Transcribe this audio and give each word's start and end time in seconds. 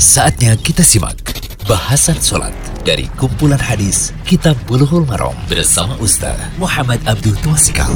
Saatnya 0.00 0.56
kita 0.56 0.80
simak 0.80 1.20
bahasan 1.68 2.16
sholat 2.16 2.56
dari 2.88 3.04
kumpulan 3.20 3.60
hadis 3.60 4.16
Kitab 4.24 4.56
Bulughul 4.64 5.04
Maram 5.04 5.36
bersama 5.44 5.92
Ustaz 6.00 6.40
Muhammad 6.56 7.04
Abdul 7.04 7.36
Tuasikal. 7.44 7.92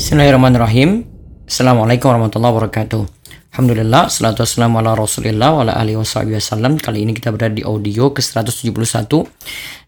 Bismillahirrahmanirrahim. 0.00 1.04
Assalamualaikum 1.44 2.08
warahmatullahi 2.08 2.52
wabarakatuh. 2.56 3.04
Alhamdulillah, 3.52 4.08
salatu 4.08 4.48
wassalamu 4.48 4.80
ala 4.80 4.96
rasulillah 4.96 5.60
wa 5.60 5.68
ala 5.68 5.76
alihi 5.76 6.00
wasallam. 6.00 6.80
Kali 6.80 7.04
ini 7.04 7.12
kita 7.12 7.36
berada 7.36 7.52
di 7.52 7.68
audio 7.68 8.08
ke-171 8.08 9.12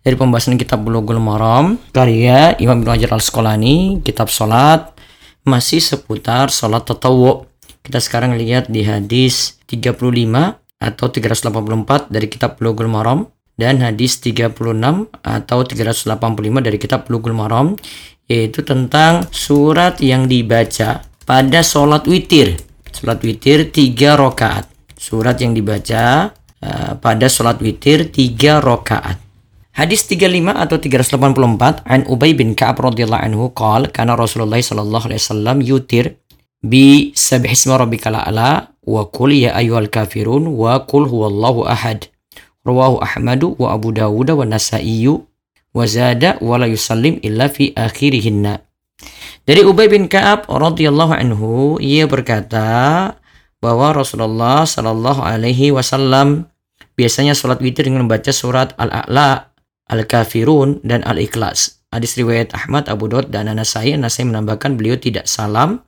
dari 0.04 0.16
pembahasan 0.20 0.60
kitab 0.60 0.84
Bulughul 0.84 1.16
Maram 1.16 1.80
karya 1.96 2.60
Imam 2.60 2.76
Ibnu 2.84 2.92
Hajar 2.92 3.16
Al-Asqalani, 3.16 4.04
kitab 4.04 4.28
salat 4.28 4.92
masih 5.48 5.80
seputar 5.80 6.52
salat 6.52 6.84
tatawu. 6.84 7.48
Kita 7.80 7.96
sekarang 8.04 8.36
lihat 8.36 8.68
di 8.68 8.84
hadis 8.84 9.56
35 9.64 10.60
atau 10.80 11.12
384 11.12 12.08
dari 12.08 12.27
kitab 12.27 12.56
Bulughul 12.56 12.88
Maram 12.88 13.28
dan 13.60 13.84
hadis 13.84 14.16
36 14.24 14.56
atau 15.20 15.59
385 15.62 16.64
dari 16.64 16.78
kitab 16.80 17.05
Bulughul 17.05 17.36
Maram 17.36 17.77
yaitu 18.27 18.64
tentang 18.64 19.28
surat 19.28 20.00
yang 20.00 20.24
dibaca 20.24 21.05
pada 21.28 21.60
sholat 21.60 22.08
witir 22.08 22.70
Sholat 22.91 23.22
witir 23.22 23.70
tiga 23.70 24.19
rakaat. 24.19 24.66
Surat 24.98 25.38
yang 25.41 25.55
dibaca 25.56 26.34
uh, 26.60 26.92
pada 26.98 27.27
sholat 27.30 27.62
witir 27.62 28.10
tiga 28.10 28.58
rakaat. 28.60 29.16
Hadis 29.70 30.05
35 30.05 30.50
atau 30.52 30.77
384 30.77 31.86
an 31.86 32.05
Ubay 32.10 32.34
bin 32.34 32.58
Ka'ab 32.58 32.83
radhiyallahu 32.83 33.22
anhu 33.22 33.44
qala 33.55 33.88
kana 33.88 34.19
Rasulullah 34.19 34.60
sallallahu 34.60 35.08
alaihi 35.08 35.22
wasallam 35.22 35.56
yutir 35.62 36.20
bi 36.60 37.14
sabih 37.16 37.55
isma 37.55 37.80
rabbikal 37.80 38.12
a'la 38.12 38.77
wa 38.90 39.06
qul 39.06 39.30
ya 39.30 39.54
ayyuhal 39.54 39.86
kafirun 39.86 40.50
wa 40.50 40.82
qul 40.82 41.06
huwallahu 41.06 41.70
ahad. 41.70 42.10
Rawahu 42.66 42.98
Ahmadu 42.98 43.54
wa 43.56 43.72
Abu 43.78 43.94
Dawud 43.94 44.34
wa 44.34 44.42
Nasa'i 44.42 45.06
wa 45.06 45.86
zada 45.86 46.36
wa 46.42 46.58
la 46.58 46.66
yusallim 46.66 47.22
illa 47.22 47.47
fi 47.47 47.70
akhirihinna. 47.72 48.66
Dari 49.47 49.64
Ubay 49.64 49.88
bin 49.88 50.10
Ka'ab 50.10 50.50
radhiyallahu 50.50 51.14
anhu 51.16 51.80
ia 51.80 52.05
berkata 52.05 53.14
bahwa 53.62 53.97
Rasulullah 53.97 54.69
Shallallahu 54.69 55.25
alaihi 55.25 55.72
wasallam 55.72 56.50
biasanya 56.98 57.32
sholat 57.32 57.64
witir 57.64 57.88
dengan 57.88 58.04
membaca 58.04 58.28
surat 58.28 58.77
Al-A'la, 58.77 59.56
Al-Kafirun 59.88 60.84
dan 60.84 61.00
Al-Ikhlas. 61.08 61.80
Hadis 61.88 62.14
riwayat 62.14 62.52
Ahmad, 62.52 62.86
Abu 62.92 63.08
Daud 63.08 63.32
dan 63.32 63.48
Nasai, 63.50 63.97
Nasai 63.97 64.28
menambahkan 64.28 64.77
beliau 64.77 65.00
tidak 65.00 65.25
salam 65.27 65.80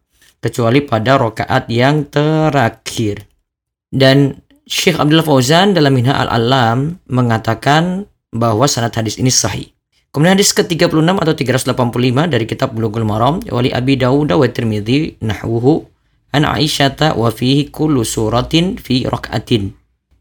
kecuali 0.43 0.83
pada 0.83 1.15
rokaat 1.15 1.71
yang 1.71 2.11
terakhir. 2.11 3.25
Dan 3.89 4.43
Syekh 4.67 4.99
Abdullah 4.99 5.23
Fauzan 5.23 5.73
dalam 5.73 5.95
Minha 5.95 6.19
Al-Alam 6.19 6.99
mengatakan 7.07 8.11
bahwa 8.35 8.67
sanad 8.67 8.91
hadis 8.99 9.21
ini 9.23 9.31
sahih. 9.31 9.71
Kemudian 10.13 10.37
hadis 10.37 10.53
ke-36 10.53 10.93
atau 10.93 11.33
385 11.73 12.29
dari 12.29 12.45
kitab 12.45 12.77
Bulughul 12.77 13.07
Maram 13.07 13.41
wali 13.49 13.73
Abi 13.73 13.97
Dawud 13.97 14.29
wa 14.29 14.45
Tirmidzi 14.45 15.17
nahwuhu 15.25 15.89
an 16.37 16.45
Aisyata 16.45 17.17
wa 17.17 17.33
fihi 17.33 17.73
kullu 17.73 18.05
suratin 18.05 18.77
fi 18.77 19.09
rak'atin 19.09 19.73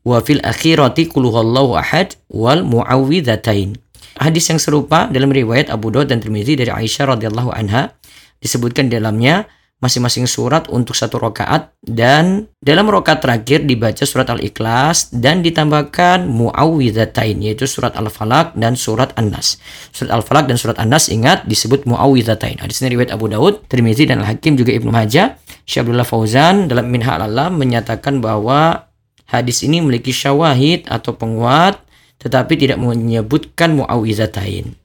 wa 0.08 0.24
fil 0.24 0.40
akhirati 0.44 1.12
qul 1.12 1.28
huwallahu 1.28 1.76
ahad 1.76 2.16
wal 2.32 2.64
muawwidzatain. 2.64 3.76
Hadis 4.20 4.48
yang 4.52 4.60
serupa 4.60 5.08
dalam 5.12 5.32
riwayat 5.32 5.72
Abu 5.72 5.92
Dawud 5.92 6.08
dan 6.08 6.20
Tirmidzi 6.20 6.56
dari 6.60 6.72
Aisyah 6.72 7.16
radhiyallahu 7.16 7.52
anha 7.52 7.96
disebutkan 8.40 8.88
dalamnya 8.92 9.48
masing-masing 9.82 10.30
surat 10.30 10.70
untuk 10.70 10.94
satu 10.94 11.18
rokaat 11.18 11.74
dan 11.82 12.46
dalam 12.62 12.86
rokaat 12.86 13.26
terakhir 13.26 13.66
dibaca 13.66 14.06
surat 14.06 14.30
Al-Ikhlas 14.30 15.10
dan 15.10 15.42
ditambahkan 15.42 16.30
muawwidzatain 16.30 17.42
yaitu 17.42 17.66
surat 17.66 17.98
Al-Falaq 17.98 18.54
dan 18.54 18.78
surat 18.78 19.10
An-Nas. 19.18 19.58
Surat 19.90 20.14
Al-Falaq 20.22 20.46
dan 20.46 20.62
surat 20.62 20.78
An-Nas 20.78 21.10
ingat 21.10 21.50
disebut 21.50 21.90
muawwidzatain. 21.90 22.62
Hadis 22.62 22.86
ini 22.86 22.94
riwayat 22.94 23.10
Abu 23.10 23.26
Daud, 23.26 23.66
Tirmizi 23.66 24.06
dan 24.06 24.22
Al-Hakim 24.22 24.54
juga 24.54 24.70
Ibnu 24.70 24.94
Majah. 24.94 25.42
Syekh 25.66 25.90
Abdullah 25.90 26.06
Fauzan 26.06 26.70
dalam 26.70 26.86
Minha 26.86 27.18
al-Alam 27.18 27.58
menyatakan 27.58 28.22
bahwa 28.22 28.86
hadis 29.34 29.66
ini 29.66 29.82
memiliki 29.82 30.14
syawahid 30.14 30.86
atau 30.86 31.18
penguat 31.18 31.82
tetapi 32.22 32.54
tidak 32.54 32.78
menyebutkan 32.78 33.74
muawwidzatain. 33.74 34.78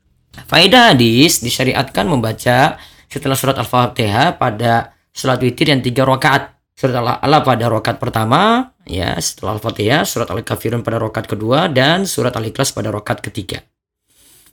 Faedah 0.48 0.96
hadis 0.96 1.44
disyariatkan 1.44 2.08
membaca 2.08 2.80
setelah 3.06 3.38
surat 3.38 3.56
Al-Fatihah 3.58 4.36
pada 4.36 4.94
sholat 5.14 5.40
witir 5.40 5.72
yang 5.72 5.80
tiga 5.80 6.04
rakaat. 6.04 6.54
Surat 6.76 6.92
Al-A'la 7.00 7.40
pada 7.40 7.72
rakaat 7.72 7.96
pertama, 7.96 8.72
ya 8.84 9.16
setelah 9.16 9.56
Al-Fatihah, 9.56 10.04
surat 10.04 10.28
Al-Kafirun 10.28 10.84
pada 10.84 11.00
rakaat 11.00 11.24
kedua, 11.24 11.72
dan 11.72 12.04
surat 12.04 12.36
Al-Ikhlas 12.36 12.76
pada 12.76 12.92
rakaat 12.92 13.24
ketiga. 13.24 13.64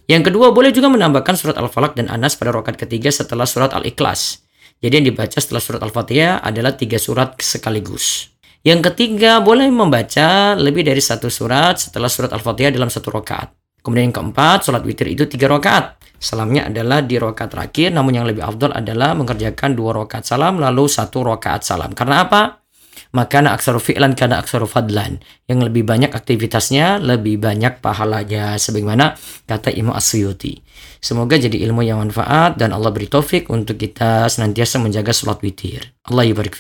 Yang 0.07 0.31
kedua, 0.31 0.55
boleh 0.55 0.71
juga 0.71 0.87
menambahkan 0.87 1.35
surat 1.35 1.59
Al-Falaq 1.59 1.99
dan 1.99 2.07
Anas 2.07 2.39
pada 2.39 2.55
rakaat 2.55 2.79
ketiga 2.79 3.11
setelah 3.11 3.43
surat 3.43 3.75
Al-Ikhlas. 3.75 4.39
Jadi 4.79 5.03
yang 5.03 5.07
dibaca 5.11 5.35
setelah 5.35 5.63
surat 5.63 5.83
Al-Fatihah 5.83 6.43
adalah 6.43 6.75
tiga 6.75 6.95
surat 6.95 7.39
sekaligus. 7.43 8.31
Yang 8.63 8.91
ketiga, 8.91 9.43
boleh 9.43 9.67
membaca 9.67 10.55
lebih 10.55 10.87
dari 10.87 11.03
satu 11.03 11.27
surat 11.27 11.75
setelah 11.79 12.07
surat 12.07 12.31
Al-Fatihah 12.31 12.71
dalam 12.71 12.87
satu 12.87 13.11
rakaat. 13.11 13.62
Kemudian 13.83 14.09
yang 14.09 14.15
keempat, 14.15 14.63
sholat 14.63 14.81
witir 14.87 15.11
itu 15.11 15.27
tiga 15.27 15.51
rakaat. 15.51 15.99
Salamnya 16.15 16.71
adalah 16.71 17.03
di 17.03 17.19
rakaat 17.19 17.51
terakhir, 17.51 17.91
namun 17.91 18.15
yang 18.15 18.23
lebih 18.23 18.47
afdol 18.47 18.71
adalah 18.71 19.11
mengerjakan 19.11 19.75
dua 19.75 19.91
rakaat 19.91 20.23
salam 20.23 20.55
lalu 20.55 20.87
satu 20.87 21.27
rakaat 21.27 21.67
salam. 21.67 21.91
Karena 21.91 22.23
apa? 22.23 22.63
Maka 23.13 23.45
aksaru 23.45 23.77
fi'lan 23.77 24.17
karena 24.17 24.41
aksaru 24.41 24.65
fadlan. 24.65 25.21
Yang 25.45 25.69
lebih 25.69 25.83
banyak 25.85 26.09
aktivitasnya, 26.15 26.97
lebih 26.97 27.37
banyak 27.37 27.77
pahalanya. 27.77 28.57
Sebagaimana 28.57 29.13
kata 29.45 29.69
Imam 29.69 29.93
Asyuti. 29.93 30.57
Semoga 31.03 31.35
jadi 31.37 31.61
ilmu 31.67 31.83
yang 31.83 31.99
manfaat 31.99 32.55
dan 32.55 32.71
Allah 32.71 32.89
beri 32.89 33.11
taufik 33.11 33.51
untuk 33.51 33.77
kita 33.77 34.31
senantiasa 34.31 34.79
menjaga 34.79 35.11
sholat 35.11 35.43
witir. 35.43 35.93
Allah 36.07 36.25
yubarik 36.25 36.55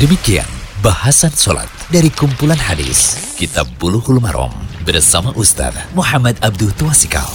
Demikian 0.00 0.48
bahasan 0.80 1.30
sholat 1.36 1.68
dari 1.92 2.08
kumpulan 2.08 2.56
hadis 2.56 3.20
Kitab 3.36 3.68
Bulughul 3.76 4.16
Maram 4.16 4.69
bersama 4.90 5.30
Ustaz 5.38 5.70
Muhammad 5.94 6.34
Abdul 6.42 6.74
Tuasikal. 6.74 7.30